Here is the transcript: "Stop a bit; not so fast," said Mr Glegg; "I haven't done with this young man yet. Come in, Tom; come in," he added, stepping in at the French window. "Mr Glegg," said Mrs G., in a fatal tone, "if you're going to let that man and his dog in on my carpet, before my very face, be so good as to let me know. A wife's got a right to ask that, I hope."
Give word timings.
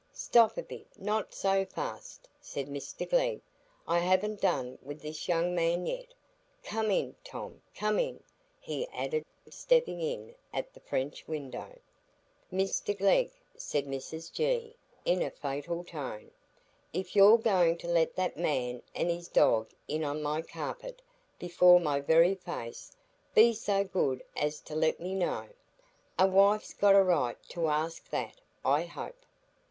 "Stop 0.13 0.57
a 0.57 0.63
bit; 0.63 0.87
not 0.97 1.31
so 1.31 1.63
fast," 1.63 2.27
said 2.39 2.65
Mr 2.67 3.07
Glegg; 3.07 3.39
"I 3.87 3.99
haven't 3.99 4.41
done 4.41 4.79
with 4.81 4.99
this 5.03 5.27
young 5.27 5.53
man 5.53 5.85
yet. 5.85 6.11
Come 6.63 6.89
in, 6.89 7.15
Tom; 7.23 7.61
come 7.75 7.99
in," 7.99 8.23
he 8.59 8.87
added, 8.87 9.23
stepping 9.51 10.01
in 10.01 10.33
at 10.51 10.73
the 10.73 10.79
French 10.79 11.27
window. 11.27 11.77
"Mr 12.51 12.97
Glegg," 12.97 13.29
said 13.55 13.85
Mrs 13.85 14.33
G., 14.33 14.75
in 15.05 15.21
a 15.21 15.29
fatal 15.29 15.83
tone, 15.83 16.31
"if 16.93 17.15
you're 17.15 17.37
going 17.37 17.77
to 17.77 17.87
let 17.87 18.15
that 18.15 18.35
man 18.35 18.81
and 18.95 19.07
his 19.11 19.27
dog 19.27 19.69
in 19.87 20.03
on 20.03 20.23
my 20.23 20.41
carpet, 20.41 20.99
before 21.37 21.79
my 21.79 21.99
very 22.01 22.33
face, 22.33 22.91
be 23.35 23.53
so 23.53 23.83
good 23.83 24.23
as 24.35 24.61
to 24.61 24.73
let 24.73 24.99
me 24.99 25.13
know. 25.13 25.49
A 26.17 26.25
wife's 26.25 26.73
got 26.73 26.95
a 26.95 27.03
right 27.03 27.37
to 27.49 27.67
ask 27.67 28.09
that, 28.09 28.41
I 28.65 28.85
hope." 28.85 29.23